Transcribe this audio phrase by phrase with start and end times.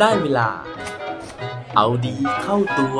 [0.00, 0.48] ได้เวลา
[1.76, 2.98] เอาดีเข้าตัว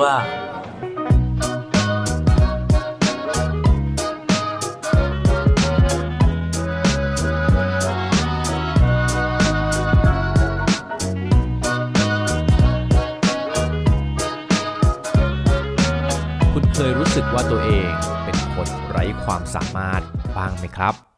[16.53, 17.91] คุณเคยรู้สึกว่าตัวเอง
[18.25, 20.03] เป็นคนไร้ความสามารถ
[20.37, 21.10] บ้างไหมครับ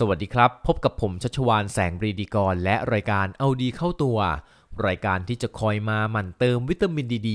[0.00, 4.18] สวัสดีครับ พบกับผมชัชวานแสงบรีดีกร และรายการเอาดีเข้าตัว
[4.86, 7.30] รายการที่จะคอยมาหมั่นเติมวิตามินดีด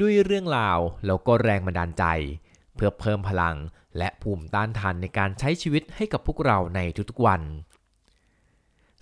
[0.00, 2.04] ด้วยเรื่องราวแล้วก็แรงบันดาลใจ
[2.74, 3.56] เพื่อเพิ่มพลัง
[3.98, 7.40] และภูมิต้านทานในการใช้ชีวิตให้กับพวกเราในทุกๆวัน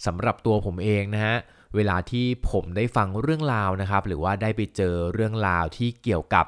[0.07, 1.37] สำหรับตัวผมเองนะฮะ
[1.75, 6.47] เวลาที่ผมได้ฟังเรื่องราวนะครับ หรือว่าได้ไปเจอเรื่องราวที่เกี่ยวกับ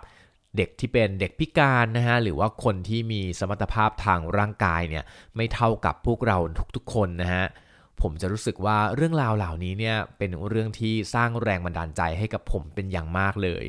[0.57, 5.05] เด็กที่เป็นเด็กพิการนะฮะหรือว่าคนที่มีสมรรถภาพทางร่างกายเนี่ย
[5.37, 6.39] ไม่เท่ากับพวกเรา
[6.77, 7.45] ทุกๆคนนะฮะ
[8.01, 13.65] ผมจะรู้สึกว่าเรื่องราวเหล่านี้เนี่ยเป็นเรื่องที่สร้างแรงบันดาลใจให้กับผมเป็นอย่างมากเลย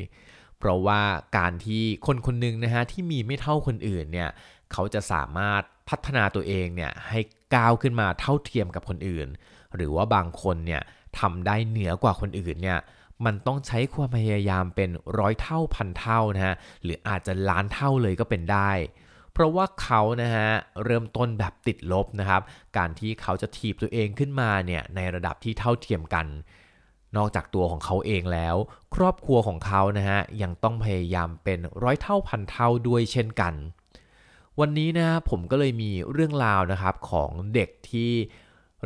[0.58, 1.00] เพราะว่า
[1.38, 4.28] การที่คนคนหนึ่งนะฮะที่มีไม่เท่าคนอื่นเนี่ย
[4.72, 7.20] เขาจะสามารถพัฒนาตัวเองเนี่ยให้
[7.54, 9.28] ก้าวขึ้นมาเท่าเทียมกับคนอื่น
[9.74, 10.82] หรือว่าบางคนเนี่ย
[11.18, 12.78] ทำได้เหนือกว่าคนอื่นเนี่ย
[13.24, 18.72] มันต้องใช้ความพยายามเป็นร้อยเท่าพันเท่านะฮะหรืออาจจะล้านเท่าเลยก็เป็นได้
[19.32, 20.48] เพราะว่าเขานะฮะ
[20.84, 22.42] เริ่มต้นแบบติดลบนะครับ
[22.76, 26.26] การที่เขาจะถีบตัวเองขึ้นมาเนี่ยในระดับที่เท่าเทียมกัน
[27.16, 28.56] นอกจากตัวของเขาเองแล้ว
[28.94, 33.54] ครอบครัวของเขานะฮะยังต้องพยายามเป็นร้อยเท่าพันเท่าด้วยเช่นกัน
[34.60, 38.12] วันนี้นะผมก็เลยมีเรื่องราวนะครับของเด็กที่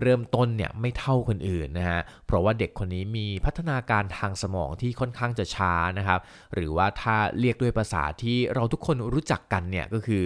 [0.01, 6.21] เริ่มต้นเนี่ยไม่เท่าคนอื่นนะฮะเพราะว่าเด็กคนนี้มีพัฒนาการทางสมองที่ค่อนข้างจะช้านะครับ
[6.55, 10.25] หรือว่าถ้าเรียกด้วยภาษาที่เราทุกคนรู้จักกันเนี่ยก็คือ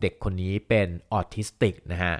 [0.00, 2.14] เด็กคนนี้เป็นออทิสติกนะฮะ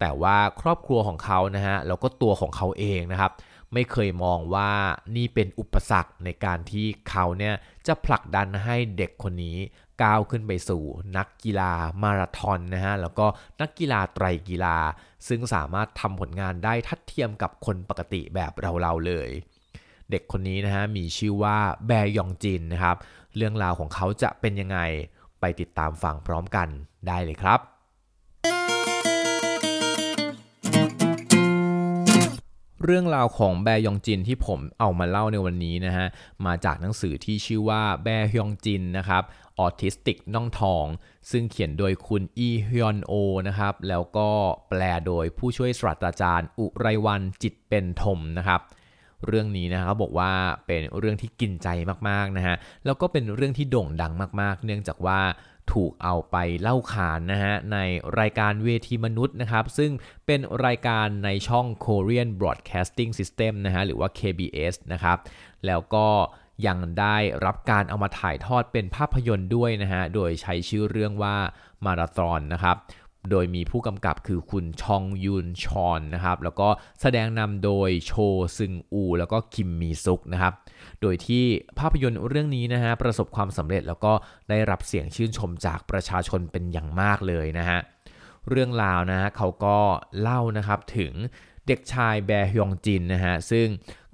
[0.00, 3.32] แต่ว่าครอบครัวของเขานะฮะแล้วก็ตัวของเขาเองนะครับ
[3.74, 4.70] ไม่เคยมองว่า
[5.16, 7.54] นี่เป็นอุปสรรคในการที่เขาเนี่ย
[7.86, 9.58] จะผลักดันให้เด็กคนนี้
[10.02, 10.82] ก้าวขึ้นไปสู่
[11.16, 11.72] นักกีฬา
[12.02, 13.26] มาราธอนนะฮะแล้วก็
[13.60, 14.76] นักกีฬาไตรกีฬา
[15.28, 19.30] ซึ่งสามารถทำผลงานได้ทัดเทียมกับคนปกติแบบเราๆเลย
[20.10, 21.56] เด็กคนนี้นะฮะมีชื่อว่า
[21.86, 22.96] แบยองจินนะครับ
[23.36, 24.78] เรื่องราวของเขาจะเป็นยังไง
[25.40, 26.68] ไปติดตามฟังพร้อมกัน
[27.08, 27.60] ได้เลยครับ
[32.84, 36.06] เรื่องราวของแบยองจินที่ผมเอามาเล่าในวันนี้นะฮะ
[36.46, 39.22] มาจากหนังสือที่ชื่อว่าแบยองจินนะครับ
[39.58, 40.84] ออทิสติกน่องทอง
[41.30, 43.12] ซึ่งเขียนโดยคุณอีฮยอนโอ
[43.48, 44.28] นะครับ แล้วก็
[44.68, 48.60] แปลโดยผู้ช่วยศาสตราจารย์ อุไรวันจิตเป็นธมนะครับ
[49.26, 50.32] เรื่องนี้นะครับบอกว่า
[50.66, 51.68] เป็นเรื่องที่กินใจ
[52.08, 55.20] มากๆนะฮะแล้วก็เป็นเรื่องที่โด่งดังมากๆ เนื่องจากว่า
[55.72, 57.78] ถูกเอาไปเล่าขานนะฮะใน
[58.20, 59.90] รายการเวทีมนุษย์นะครับ ซึ่ง
[60.26, 65.18] เป็นรายการในช่อง Korean Broadcasting System นะฮะหรือว่า KBS นะครับ
[65.66, 66.08] แล้วก็
[66.66, 71.36] ยังได้รับการเอามาถ่ายทอดเป็นภาพยนตร์ด้วยนะฮะ โดยใช้ชื่อเรื่องว่า
[71.84, 72.76] มาราธอนนะครับ
[73.30, 76.68] โดยมีผู้กำกับคือคุณชองยุนชอนนะครับ แล้วก็
[77.00, 78.12] แสดงนำโดยโช
[78.56, 80.54] ซึงอู แล้วก็คิมมีซุกนะครับ
[81.00, 81.44] โดยที่
[81.78, 84.12] ภาพยนตร์เรื่องนี้นะฮะประสบความสำเร็จแล้วก็
[84.50, 87.78] ได้รับเสียงชื่นชมจากประชาชนเป็นอย่างมากเลยนะฮะ
[88.48, 89.78] เรื่องราวนะฮะเขาก็
[90.20, 91.12] เล่านะครับถึง
[91.66, 93.66] เด็กชายแบฮยองจินนะฮะ ซึ่ง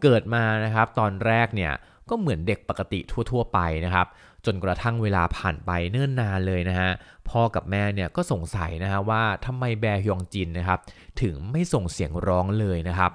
[0.03, 1.73] เกิดมานะครับตอนแรกเนี่ย
[2.11, 3.01] ก็เหมือนเด็กปกติ
[3.31, 4.07] ทั่ว ๆ ไปนะครับ
[4.47, 6.91] จนกระทั่งเวลาผ่านไปเนิ่นนานเลยนะฮะ
[7.29, 10.81] พ่อกับแม่เนี่ยก็สงสัยนะฮะว่าทำไมแบฮยองจินนะครับ
[11.23, 13.13] ถึงไม่ส่งเสียงร้องเลยนะครับ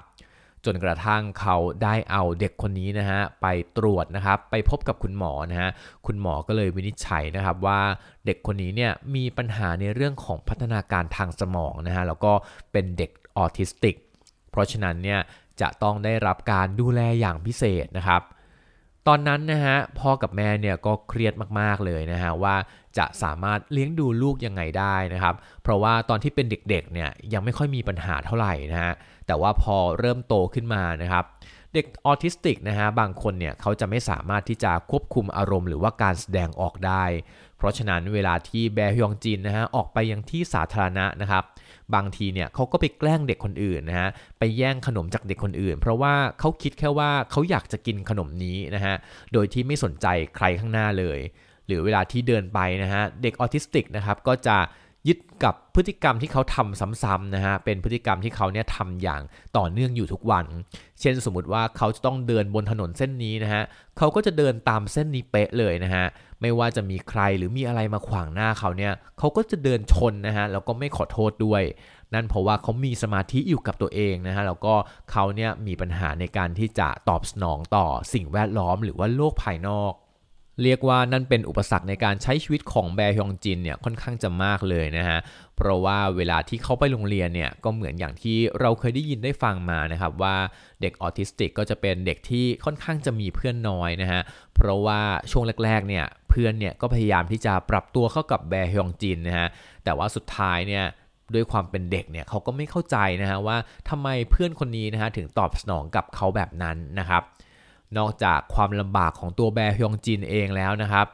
[0.64, 5.70] จนกระทั่งเขาได้เอาเด็กคนนี้นะฮะไปตรวจนะครับไปพบกับคุณหมอนะฮะ
[6.06, 7.80] คุณหมอก็เลยวินิจฉัยนะครับว่า
[8.26, 12.32] เด็กคนนี้เนี่ยมีปัญหาในเรื่องของพัฒนาการทางสมองนะฮะแล้วก็
[12.72, 13.96] เป็นเด็กออทิสติก
[14.50, 15.20] เพราะฉะนั้นเนี่ย
[15.60, 18.22] จะต้องได้รับการดูแลอย่างพิเศษนะครับ
[19.08, 22.56] ตอนนั้นนะฮะพ่อกับแม่เนี่ยก็เครียดมากๆเลยนะฮะว่า
[22.98, 28.92] จะสามารถเลี้ยงดูลูกยังไงได้นะครับ เพราะว่าตอนที่เป็นเด็กๆเนี่ยยังไม่ค่อยมีปัญหาเท่าไหร่นะฮะ
[29.26, 31.24] แต่ว่าพอเริ่มโตขึ้นมานะครับ
[31.74, 37.04] เด็กออทิสติกนะฮะบางคนเนี่ยเขาจะไม่สามารถที่จะควบคุมอารมณ์หรือว่าการแสดงออกได้
[37.56, 41.44] เพราะฉะนั้นเวลาที่แบฮยองจินนะฮะออกไปยังที่สาธารณะนะครับ
[41.94, 44.08] บางทีเนี่ยเขาก็ไปแกล้งเด็กคนอื่นนะฮะ
[44.38, 48.94] ไปแย่งขนมจากเด็กคนอื่น เพราะว่าเขาคิดแค่ว่าเขาอยากจะกินขนมนี้นะฮะ
[49.32, 50.06] โดยที่ไม่สนใจ
[50.36, 51.18] ใครข้างหน้าเลย
[51.66, 54.56] หรือเวลาที่เดินไปนะฮะเด็กออทิสติกนะครับก็จะ
[55.08, 59.22] ยึดกับพฤติกรรมที่เขาทำซ้ำๆนะฮะ เป็นพฤติกรรมที่เขาเนี่ยทำอย่าง
[59.56, 60.46] ต่อเนื่องอยู่ทุกวัน
[61.00, 63.62] เช่นสมมติว่าเขาจะต้องเดินบนถนนเส้นนี้นะฮะ
[63.98, 66.04] เขาก็จะเดินตามเส้นนี้เป๊ะเลยนะฮะ
[66.40, 71.62] ไม่ว่าจะมีใครหรือมีอะไรมาขวางหน้าเขาเนี่ยเขาก็จะเดินชนนะฮะ แล้วก็ไม่ขอโทษด้วย
[72.14, 74.74] นั่นเพราะว่าเขามีสมาธิอยู่กับตัวเองนะฮะ แล้วก็
[75.10, 79.92] เขาเนี่ยมีปัญหาในการที่จะตอบสนองต่อสิ่งแวดล้อมหรือว่าโลกภายนอก
[80.62, 85.18] เรียกว่านั่นเป็นอุปสรรคในการใช้ชีวิตของแบฮยองจินเนี่ยค่อนข้างจะมากเลยนะฮะ
[85.56, 90.36] เพราะว่าเวลาที่เขาไปโรงเรียนเนี่ยก็เหมือนอย่างที่เราเคยได้ยินได้ฟังมานะครับว่า
[90.80, 94.20] เด็กออทิสติกก็จะเป็นเด็กที่ค่อนข้างจะมีเพื่อนน้อยนะฮะ
[94.54, 95.00] เพราะว่า
[95.30, 99.48] ช่วงแรกๆเนี่ยเพื่อนเนี่ยก็พยายามที่จะปรับตัวเข้ากับแบฮยองจินนะฮะ
[99.84, 100.84] แต่ว่าสุดท้ายเนี่ย
[101.34, 103.56] ด้วยความเป็นเด็กเนี่ยเขาก็ไม่เข้าใจนะฮะว่า
[103.90, 107.22] ทำไมเพื่อนคนนี้นะฮะถึงตอบสนองกับเขาแบบนั้นนะครับ
[107.98, 111.06] นอกจากความลำบากของตัวแบฮยองจินเองแล้วนะครับ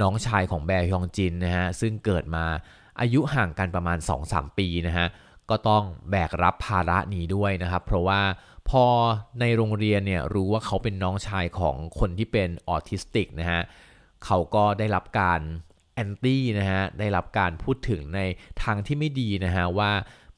[0.00, 2.44] น้องชายของแบฮยองจินนะฮะซึ่งเกิดมา
[3.00, 3.98] อายุห่างกันประมาณ
[4.28, 5.06] 2-3 ปีนะฮะ
[5.50, 8.20] ก็ต้องแบกรับภาระนี้ด้วยนะครับ เพราะว่า
[8.70, 8.84] พอ
[9.40, 13.60] ในโรงเรียนเนี่ยรู้ว่าเขาเป็นน้องชายของคนที่เป็นออทิสติกนะฮะ
[14.24, 15.40] เขาก็ได้รับการ
[15.94, 18.20] แอนตี้นะฮะได้รับการพูดถึงใน
[18.62, 19.90] ทางที่ไม่ดีนะฮะว่า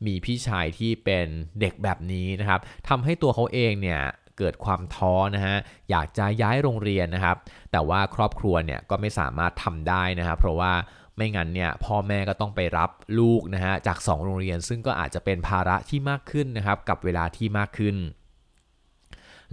[0.07, 1.27] มีพี่ชายที่เป็น
[1.61, 4.01] เด็กแบบนี้นะครับทำให้ตัวเขาเองเนี่ย
[4.39, 5.57] เกิดความท้อนะฮะ
[5.91, 7.37] อยากจะย้ายโรงเรียนนะครับ
[7.73, 10.73] แต่ว่าครอบครัวเนี่ยก็ไม่สามารถทำได้นะครับ เพราะว่า
[11.17, 17.97] ไม่งั้นเนี่ยพ่อแม่ก็ต้องไปรับลูกนะฮะจาก 2 โรงเรียน ซึ่งก็อาจจะเป็นภาระที่มากขึ้นนะครับกับเวลาที่มากขึ้น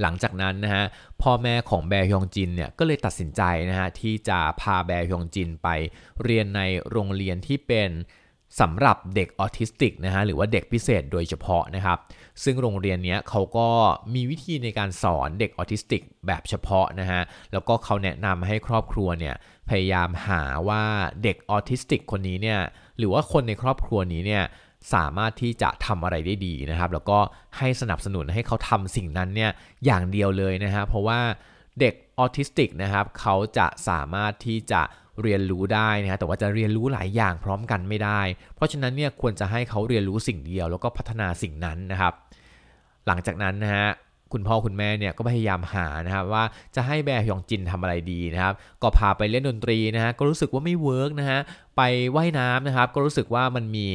[0.01, 0.83] หลังจากนั้นนะฮะ
[1.21, 5.69] พ่อแม่ของแบฮยองจินเนี่ยก็เลยตัดสินใจนะฮะที่จะพาแบฮยองจินไป
[6.23, 7.89] เรียนในโรงเรียนที่เป็น
[8.59, 11.97] สำหรับเด็กออทิสติกนะฮะหรือว่าเด็กพิเศษโดยเฉพาะนะครับ
[12.43, 13.67] ซึ่งโรงเรียนนี้เขาก็
[14.15, 17.21] มีวิธีในการสอนเด็กออทิสติกแบบเฉพาะนะฮะ
[17.53, 19.35] แล้วก็เขาแนะนำให้ครอบครัวเนี่ย
[19.69, 20.83] พยายามหาว่า
[21.23, 22.59] เด็กออทิสติกคนนี้เนี่ย
[22.97, 24.43] หรือว่าคนในครอบครัวนี้เนี่ย
[24.93, 27.19] สามารถที่จะทำอะไรได้ดีนะครับ แล้วก็
[27.57, 29.51] ให้สนับสนุนให้เขาทำสิ่งนั้นเนี่ย
[29.85, 31.19] อย่างเดียวเลยนะฮะเพราะว่า
[31.79, 34.81] เด็กออทิสติกนะครับเขาจะสามารถที่จะ
[35.23, 38.21] เรียนรู้ได้นะฮะแต่ว่าจะเรียนรู้หลายอย่างพร้อมกันไม่ได้
[38.55, 42.13] เพราะฉะนั้นเนี่ยควรจะให้เขาเรียนรู้สิ่งเดียว แล้วก็พัฒนาสิ่งนั้นนะครับ
[43.07, 43.87] หลังจากนั้นนะฮะ
[44.33, 46.43] คุณพ่อคุณแม่เนี่ยก็พยายามหานะครับว่า
[46.75, 51.39] จะให้แบร์ฮยองจินทำอะไรดีนะครับ ก็พาไปเล่นดนตรีนะฮะก็รู้สึกว่าไม่ work นะฮะ
[51.77, 53.85] ไปว่ายน้ำนะครับ ก็รู้สึกว่ามันมี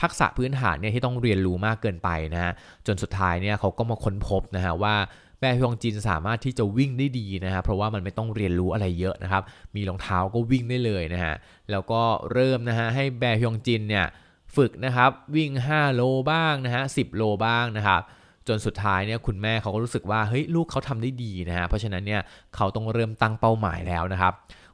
[0.00, 2.52] ทักษะพื้นฐานเนี่ยที่ต้องเรียนรู้มากเกินไปนะฮะ
[2.86, 4.94] จนสุดท้ายเนี่ยเขาก็มาค้นพบนะฮะว่า
[5.40, 9.42] แบฮยองจินสามารถที่จะวิ่งได้ดีนะฮะเพราะว่ามันไม่ต้องเรียนรู้อะไรเยอะนะครับ
[9.76, 11.34] มีรองเท้าก็วิ่งได้เลยนะฮะ
[11.70, 12.02] แล้วก็
[12.32, 14.06] เริ่มนะฮะให้แบฮยองจินเนี่ย
[14.56, 16.02] ฝึกนะครับวิ่ง 5 โล
[16.32, 18.00] บ้างนะฮะ10 โลบ้างนะครับ
[18.48, 22.20] จนสุดท้ายเนี่ยคุณแม่เขาก็รู้สึกว่าเฮ้ยลูกเขาทำได้ดีนะฮะเพราะฉะนั้นเนี่ย
[22.56, 24.32] เขาต้องเริ่มตั้งเป้าหมายแล้วนะครับ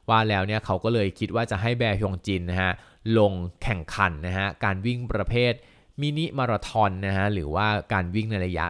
[0.09, 2.71] ว่าแล้วเนี่ยเขาก็เลยคิดว่าจะให้แบฮยองจินนะฮะ
[3.17, 3.33] ลง
[3.63, 5.53] แข่งขันนะฮะการวิ่งประเภท
[6.01, 8.65] มินิมาราทอนนะฮะหรือว่าการวิ่งในระยะ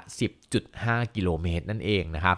[0.55, 2.37] 10.5 กิโลเมตรนั่นเองนะครับ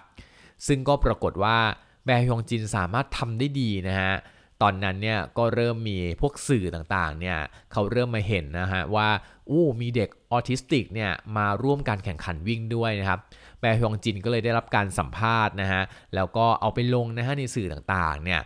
[0.67, 1.57] ซึ่งก็ปรากฏว่า
[2.05, 4.13] แบฮยองจินสามารถทำได้ดีนะฮะ
[4.61, 7.37] ตอนนั้นเนี่ยก็เริ่มมีพวกสื่อต่างๆเนี่ย
[7.71, 9.09] เขาเริ่มมาเห็นนะฮะว่า
[9.49, 13.19] อู้มีเด็กออทิสติกเนี่ยมาร่วมการแข่งขันวิ่งด้วยนะครับ
[13.59, 15.81] แบฮยองจินก็เลยได้รับการสัมภาษณ์นะฮะ
[16.15, 18.41] แล้วก็เอาไปลงนะฮะในสื่อต่างๆเนี่ย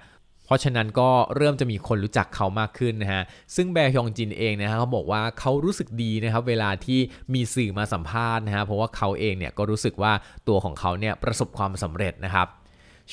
[0.50, 3.24] เพราะฉะนั้นก็เริ่มจะมีคนรู้จักเขามากขึ้นนะฮะ
[3.56, 7.00] ซึ่งแบฮยองจินเองนะฮะเขาบอกว่าเขารู้สึกดีนะครับเวลาที่
[7.34, 10.12] มีสื่อมาสัมภาษณ์นะฮะ เพราะว่าเขาเองเนี่ยก็รู้สึกว่า
[10.48, 12.48] ตัวของเขาเนี่ยประสบความสำเร็จนะครับ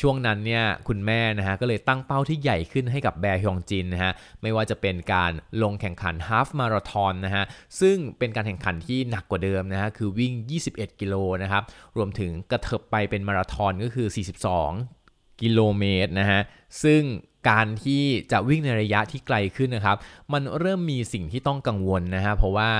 [0.01, 4.13] ช่วงนั้นเนี่ยคุณแม่นะฮะก็เลยตั้งเป้าที่ใหญ่ขึ้นให้กับแบฮยองจินนะฮะ
[4.43, 7.45] ไม่ว่าจะเป็นการลงแข่งขันฮาฟมาราทอนนะฮะ
[7.81, 10.33] ซึ่งเป็นการแข่งขันที่หนักกว่าเดิมนะฮะคือวิ่ง
[10.69, 11.63] 21 กิโลนะครับ
[11.97, 14.96] รวมถึงกระเถิบไปเป็นมาราทอนก็คือ 42
[15.41, 16.41] กิโลเมตรนะฮะ
[16.83, 17.03] ซึ่ง
[17.49, 18.03] การที่
[18.33, 19.97] จะวิ่งในระยะที่ไกลขึ้นนะครับ
[20.33, 22.71] มันเริ่มมีสิ่งที่ต้องกังวลนะฮะ เพราะว่า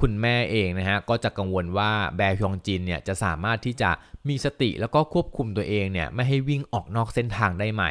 [0.00, 3.90] คุณแม่เองนะฮะ ก็จะกังวลว่าแบร์ฮยองจินเนี่ยจะสามารถที่จะ
[4.28, 7.84] มีสติแล้วก็ควบคุมตัวเองเนี่ยไม่ให้วิ่งออกนอกเส้นทางได้ไหม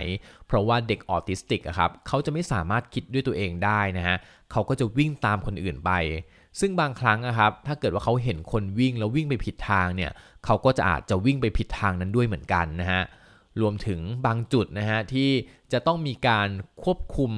[0.47, 4.17] เพราะว่าเด็กออทิสติกครับเขาจะไม่สามารถคิดด้วยตัวเองได้นะฮะ
[4.51, 5.91] เขาก็จะวิ่งตามคนอื่นไป
[6.59, 10.11] ซึ่งบางครั้งนะครับถ้าเกิดว่าเขาเห็นคนวิ่งแล้ววิ่งไปผิดทางเนี่ย
[10.45, 13.03] เขาก็จะอาจจะวิ่งไปผิดทางนั้นด้วยเหมือนกันนะฮะ
[13.61, 15.29] รวมถึงบางจุดนะฮะที่
[15.71, 16.49] จะต้องมีการ
[16.83, 17.31] ควบคุม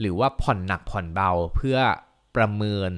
[0.00, 1.78] หรือว่าผ่อนหนักผ่อนเบาเพื่อ
[2.36, 2.90] ประเมิน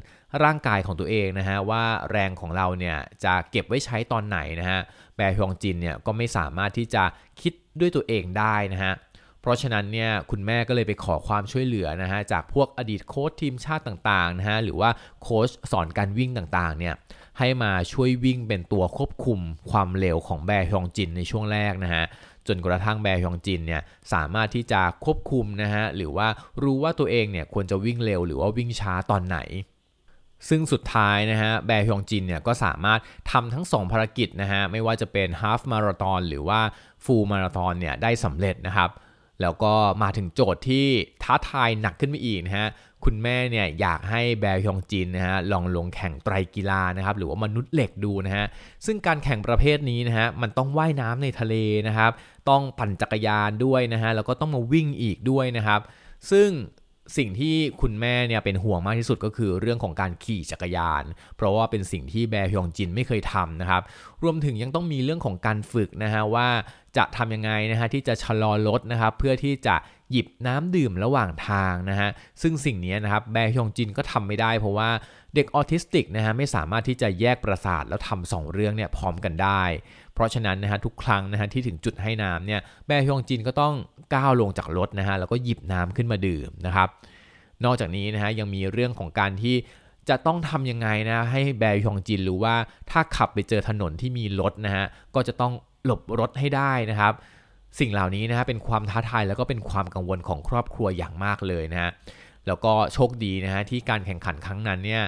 [0.44, 4.80] ร่างกายของตัวเองนะฮะว่าแรงของเราเนี่ยจะเก็บไว้ใช้ตอนไหนนะฮะ
[5.16, 7.04] แบฮยองจินเนี่ยก็ไม่สามารถที่จะ
[7.40, 8.94] คิดด้วยตัวเองได้นะฮะ
[9.40, 14.90] เพราะฉะนั้นเนี่ยคุณแม่ก็เลยไปขอความช่วยเหลือนะฮะจากพวกอดีตโค้ชทีมชาติต่างๆนะฮะหรือว่า
[15.22, 16.94] โค้ชสอนการวิ่งต่างๆเนี่ย
[17.38, 22.04] ให้มาช่วยวิ่งเป็นตัวควบคุมความเร็วของแบร์ฮยองจินในช่วงแรกนะฮะ
[22.48, 23.82] จนกระทั่งแบฮยองจินเนี่ย
[24.12, 26.28] สามารถที่จะควบคุมนะฮะหรือว่า
[26.62, 29.38] รู้ว่าตัวเองเนี่ยควรจะวิ่งเร็วหรือว่าวิ่งช้าตอนไหน
[30.48, 36.60] ซึ่งสุดท้ายนะฮะแบฮยองจินเนี่ยก็สามารถทำทั้ง2ภารกิจนะฮะไม่ว่าจะเป็นฮาฟมาราธอนหรือว่า
[37.04, 38.90] ฟูลมาราธอนเนี่ยได้สำเร็จนะครับ
[39.42, 39.72] แล้วก็
[40.02, 40.86] มาถึงโจทย์ที่
[41.22, 42.68] ท้าทายหนักขึ้นไปอีกนะฮะ
[43.04, 48.46] คุณแม่เนี่ยอยากให้แบร์ฮยองจินนะฮะลองลงแข่งไตรกีฬานะครับหรือว่ามนุษย์เหล็กดูนะฮะ
[48.86, 51.54] ซึ่งการแข่งประเภทนี้นะฮะมันต้องว่ายน้ำในทะเล
[51.88, 52.12] นะครับ
[52.48, 55.80] ต้องปั่นจักรยานด้วยนะฮะแล้วก็ต้องมาวิ่งอีกด้วยนะครับ
[56.30, 56.50] ซึ่ง
[57.16, 61.04] สิ่งที่คุณแม่เนี่ยเป็นห่วงมากที่สุดก็คือเรื่องของการขี่จักรยาน
[61.36, 63.82] เพราะว่าเป็นสิ่งที่แบร์ฮยองจินไม่เคยทำนะครับ
[64.22, 66.48] รวมถึงยังต้องมีเรื่องของการฝึกนะฮะว่า
[66.96, 69.76] จะทำยังไงนะฮะที่จะชะลอรถนะครับเพื่อที่จะ
[70.10, 72.10] หยิบน้ำดื่มระหว่างทางนะฮะ
[72.42, 74.90] ซึ่งสิ่งนี้นะครับแบฮยองจินก็ทำไม่ได้ เพราะว่า
[75.34, 79.62] เด็กออทิสติกนะฮะไม่สามารถที่จะแยกประสาทแล้วทำสองเรื่องเนี่ยพร้อมกันได้
[80.14, 83.74] เพราะฉะนั้นนะฮะทุกครั้งนะฮะที่ถึงจุดให้น้ำเนี่ยแบฮยองจินก็ต้อง
[84.14, 86.88] ก้าวลงจากรถนะฮะแล้วก็หยิบน้ำขึ้นมาดื่มนะครับ
[87.64, 89.56] นอกจากนี้นะฮะยังมีเรื่องของการที่
[90.08, 92.56] จะต้องทำยังไงนะให้แบร์ยองจินรู้ว่า
[92.90, 94.84] ถ้าขับไปเจอถนนที่มีรถนะฮะ
[95.14, 95.52] ก็จะต้อง
[95.86, 97.12] หลบรถให้ได้นะครับ
[97.80, 101.90] สิ่งเหล่านี้นะฮะเป็นความท้าทายแล้วก็เป็นความกังวลของครอบครัวอย่างมากเลยนะฮะ
[102.46, 105.02] แล้วก็โชคดีนะฮะที่การแข่งขันครั้งนั้นเนี่ย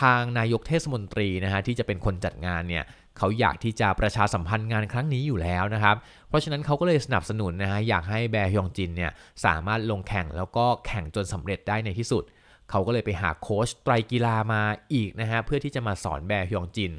[0.00, 2.84] ทางนายกเทศมนตรีนะฮะที่จะเป็นคนจัดงานเนี่ย
[3.18, 5.96] เขาอยากที่จะประชาสัมพันธ์งานครั้งนี้อยู่แล้วนะครับ
[6.28, 9.10] เพราะฉะนั้นเขาก็เลยสนับสนุนนะฮะอยากให้แบฮยองจินเนี่ย
[9.44, 12.24] สามารถลงแข่งแล้วก็แข่งจนสำเร็จได้ในที่สุด
[12.70, 14.62] เขาก็เลยไปหาโค้ชไตรกีฬามา
[14.94, 16.92] อีกนะฮะเพื่อที่จะมาสอนแบฮยองจิน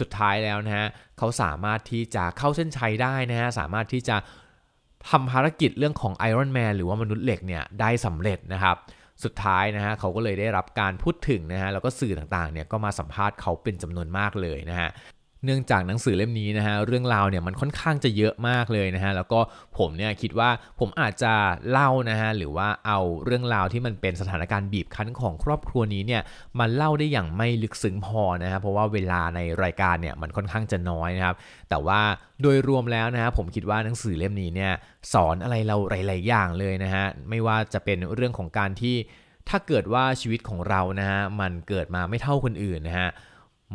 [0.00, 0.86] สุดท้ายแล้วนะฮะ
[1.18, 4.16] เขาสามารถที่จะเข้าเส้นชัยได้นะฮะสามารถที่จะ
[5.10, 8.76] ทำภารกิจเรื่องของ Iron Man หรือว่ามนุษย์เหล็กเนี่ยได้สำเร็จนะครับ
[9.24, 14.90] สุดท้ายนะฮะเขาก็เลยได้รับการพูดถึงนะฮะแล้วก็สื่อต่างๆเนี่ยก็มาสัมภาษณ์เขาเป็นจำนวนมากเลยนะฮะ
[15.44, 19.40] เนื่องจากหนังสือเล่มนี้นะฮะเรื่องราวเนี่ยมันค่อนข้างจะเยอะมากเลยนะฮะแล้วก็
[19.78, 21.32] ผมเนี่ยคิดว่าผมอาจจะ
[21.70, 26.22] เล่านะฮะหรือว่าเอาเรื่องราวที่มันเป็นสถานการณ์บีบคั้นของครอบครัวนี้เนี่ย
[26.58, 31.36] มาเล่าได้อย่างไม่ลึกซึ้งพอนะฮะเพราะว่าเวลาในรายการเนี่ยมันค่อนข้างจะน้อยนะครับ
[31.70, 32.00] แต่ว่า
[32.42, 34.72] โดยรวมแล้วนะฮะผมคิดว่าหนังสือเล่มนี้เนี่ย
[35.12, 38.96] สอนอะไรเราหลาย ๆ อย่างเลยนะฮะไม่ว่าจะเป็นเรื่องของการที่
[39.50, 43.10] ถ้าเกิดว่าชีวิตของเรานะฮะมันเกิดมาไม่เท่าคนอื่นนะฮะ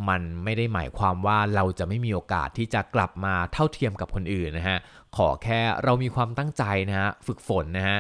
[0.08, 4.78] มันไม่ได้หมายความว่าเราจะไม่มีโอกาสที่จะกลับมาเท่าเทียมกับคนอื่นนะฮะ
[5.18, 7.98] ขอแค่เรามีความตั้งใจนะฮะฝึกฝนนะฮะ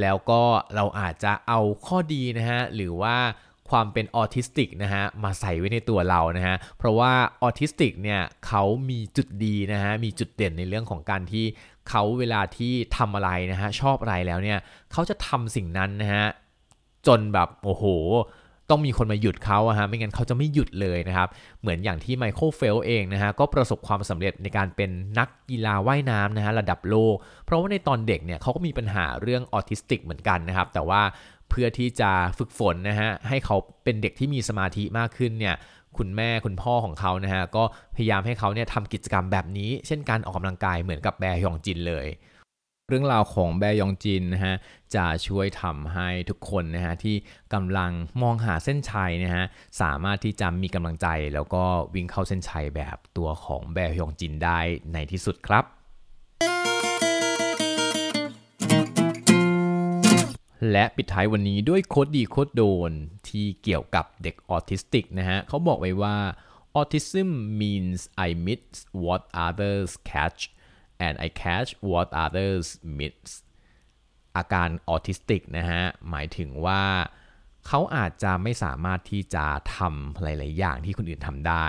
[0.00, 0.42] แล้วก็
[0.74, 3.16] เราอาจจะเอาข้อดีนะฮะหรือว่า
[3.70, 11.44] ความเป็นออทิสติกนะฮะมาใส่ไว้ในตัวเรานะฮะเพราะว่าออทิสติกเนี่ยเขามีจุดดีนะฮะมีจุดเด่นในเรื่องของการที่
[11.88, 14.58] เขาเวลาที่ทำอะไรนะฮะชอบอะไรแล้วเนี่ย
[14.92, 16.26] เขาจะทำสิ่งนั้นนะฮะ
[17.06, 17.84] จนแบบโอ้โห
[18.70, 21.28] ต้องมีคนมาหยุดเขาอะฮะไม่งั้นเขาจะไม่หยุดเลยนะครับ
[21.60, 31.02] เหมือนอย่างที่ไมเคิลเฟลป์สเองนะฮะก็ประสบความสำเร็จในการเป็นนักกีฬาว่ายน้ำนะฮะระดับโลก เพราะว่าในตอนเด็กเนี่ยเขาก็มีปัญหาเรื่องออทิสติกเหมือนกันนะครับ แต่ว่า
[31.50, 35.54] เพื่อที่จะฝึกฝนนะฮะให้เขาเป็นเด็กที่มีสมาธิมากขึ้นเนี่ย
[35.98, 37.64] คุณแม่คุณพ่อของเขานะฮะก็
[37.96, 42.06] พยายามให้เขาเนี่ยทำกิจกรรมแบบนี้ เช่นการออกกำลังกายเหมือนกับแบร์ฮยองจินเลย
[42.88, 44.56] เรื่องราวของแบยองจินนะฮะ
[44.94, 47.16] จะช่วยทำให้ทุกคนนะฮะที่
[47.54, 49.44] กำลังมองหาเส้นชัยนะฮะ
[49.80, 54.60] สามารถที่จะมีกำลังใจแล้วก็วิ่งเข้าเส้นชัยแบบตัวของแบฮยองจินได้
[54.92, 55.64] ในที่สุดครับ
[60.70, 62.92] และปิดท้ายวันนี้ด้วย quote ดี quote โดน
[63.28, 66.16] ที่เกี่ยวกับเด็กออทิสติกนะฮะเขาบอกไว้ว่า
[66.78, 68.64] autism means I miss
[69.04, 70.40] what others catch
[71.06, 72.66] and I catch what others
[72.98, 73.28] miss
[74.36, 76.82] อาการออทิสติกนะฮะ หมายถึงว่า
[77.66, 81.66] เขาอาจจะไม่สามารถที่จะทำหลาย ๆ อย่างที่คนอื่นทำได้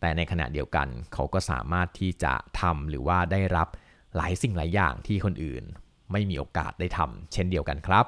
[0.00, 3.68] แต่ในขณะเดียวกันเขาก็สามารถที่จะทำหรือว่าได้รับ
[4.16, 5.64] หลายสิ่งหลายอย่างที่คนอื่น
[6.12, 8.06] ไม่มีโอกาสได้ทำเช่นเดียวกันครับ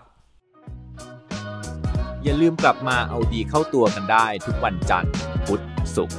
[2.23, 5.12] อย่าลืมกลับมาเอาดีเข้าตัวกันได้ทุกวันจันทร์
[5.47, 5.62] พุธ
[5.97, 6.19] ศุกร์